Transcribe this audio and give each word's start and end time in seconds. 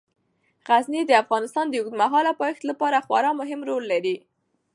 غزني 0.67 1.01
د 1.07 1.11
افغانستان 1.23 1.65
د 1.69 1.73
اوږدمهاله 1.79 2.31
پایښت 2.41 2.61
لپاره 2.69 3.03
خورا 3.05 3.31
مهم 3.39 3.61
رول 3.69 3.83
لري. 3.93 4.15